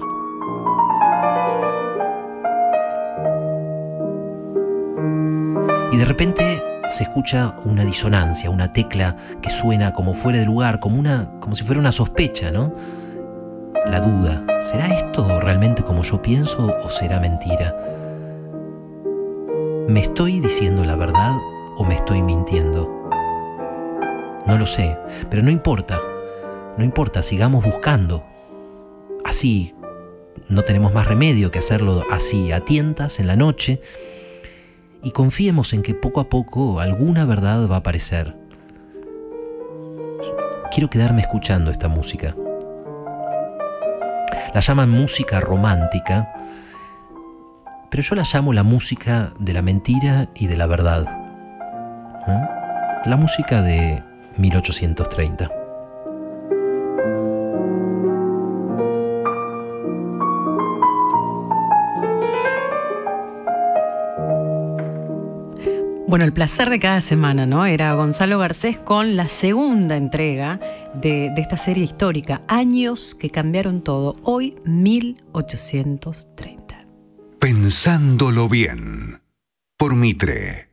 Y 5.92 5.98
de 5.98 6.06
repente 6.06 6.64
se 6.90 7.04
escucha 7.04 7.56
una 7.66 7.86
disonancia, 7.86 8.50
una 8.50 8.72
tecla 8.72 9.16
que 9.42 9.50
suena 9.50 9.94
como 9.94 10.14
fuera 10.14 10.40
de 10.40 10.46
lugar, 10.46 10.80
como, 10.80 11.00
una, 11.00 11.32
como 11.40 11.56
si 11.56 11.64
fuera 11.64 11.80
una 11.80 11.92
sospecha, 11.92 12.52
¿no? 12.52 12.74
La 13.86 14.00
duda, 14.00 14.46
¿será 14.62 14.88
esto 14.94 15.40
realmente 15.40 15.84
como 15.84 16.04
yo 16.04 16.22
pienso 16.22 16.74
o 16.84 16.90
será 16.90 17.20
mentira? 17.20 17.76
¿Me 19.88 20.00
estoy 20.00 20.40
diciendo 20.40 20.86
la 20.86 20.96
verdad 20.96 21.36
o 21.78 21.84
me 21.84 21.96
estoy 21.96 22.22
mintiendo? 22.22 23.10
No 24.46 24.58
lo 24.58 24.66
sé, 24.66 24.98
pero 25.30 25.44
no 25.44 25.52
importa. 25.52 26.00
No 26.78 26.84
importa, 26.84 27.22
sigamos 27.24 27.64
buscando. 27.64 28.24
Así, 29.26 29.76
no 30.50 30.64
tenemos 30.64 30.94
más 30.94 31.08
remedio 31.08 31.52
que 31.52 31.60
hacerlo 31.60 32.04
así, 32.12 32.52
a 32.52 32.62
tientas, 32.62 33.20
en 33.20 33.28
la 33.28 33.36
noche, 33.36 33.82
y 35.04 35.12
confiemos 35.12 35.74
en 35.74 35.84
que 35.84 35.94
poco 35.94 36.22
a 36.22 36.30
poco 36.30 36.80
alguna 36.80 37.26
verdad 37.26 37.68
va 37.70 37.76
a 37.76 37.80
aparecer. 37.80 38.36
Quiero 40.72 40.90
quedarme 40.90 41.22
escuchando 41.22 41.70
esta 41.70 41.88
música. 41.88 42.36
La 44.54 44.62
llaman 44.62 44.90
música 44.90 45.40
romántica, 45.40 46.34
pero 47.92 48.02
yo 48.02 48.16
la 48.16 48.24
llamo 48.24 48.54
la 48.54 48.64
música 48.64 49.34
de 49.40 49.54
la 49.54 49.62
mentira 49.62 50.30
y 50.34 50.48
de 50.48 50.58
la 50.58 50.68
verdad. 50.68 51.06
¿Eh? 52.28 52.42
La 53.06 53.18
música 53.18 53.62
de 53.62 54.02
1830. 54.38 55.63
Bueno, 66.14 66.26
el 66.26 66.34
placer 66.34 66.70
de 66.70 66.80
cada 66.80 67.02
semana, 67.02 67.48
¿no? 67.48 67.66
Era 67.66 67.96
Gonzalo 67.96 68.38
Garcés 68.38 68.78
con 68.78 69.16
la 69.16 69.28
segunda 69.30 69.98
entrega 69.98 70.60
de, 70.94 71.32
de, 71.34 71.42
esta 71.42 71.58
serie 71.58 71.84
histórica, 71.84 72.44
Años 72.48 73.16
que 73.16 73.32
cambiaron 73.32 73.82
todo, 73.82 74.18
hoy 74.22 74.54
1830. 74.64 76.86
Pensándolo 77.40 78.48
bien, 78.48 79.24
por 79.76 79.96
Mitre. 79.96 80.70